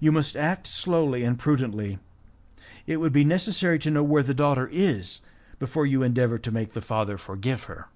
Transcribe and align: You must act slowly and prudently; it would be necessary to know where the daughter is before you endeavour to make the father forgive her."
You 0.00 0.10
must 0.10 0.36
act 0.36 0.66
slowly 0.66 1.22
and 1.22 1.38
prudently; 1.38 2.00
it 2.88 2.96
would 2.96 3.12
be 3.12 3.22
necessary 3.22 3.78
to 3.78 3.90
know 3.92 4.02
where 4.02 4.24
the 4.24 4.34
daughter 4.34 4.68
is 4.72 5.20
before 5.60 5.86
you 5.86 6.02
endeavour 6.02 6.38
to 6.38 6.50
make 6.50 6.72
the 6.72 6.80
father 6.82 7.16
forgive 7.16 7.62
her." 7.70 7.86